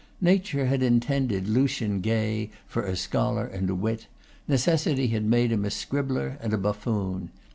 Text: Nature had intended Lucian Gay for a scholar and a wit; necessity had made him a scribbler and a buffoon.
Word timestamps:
Nature 0.21 0.65
had 0.65 0.81
intended 0.81 1.47
Lucian 1.47 1.99
Gay 2.01 2.49
for 2.65 2.81
a 2.81 2.95
scholar 2.95 3.45
and 3.45 3.69
a 3.69 3.75
wit; 3.75 4.07
necessity 4.47 5.09
had 5.09 5.23
made 5.25 5.51
him 5.51 5.63
a 5.63 5.69
scribbler 5.69 6.39
and 6.41 6.53
a 6.55 6.57
buffoon. 6.57 7.29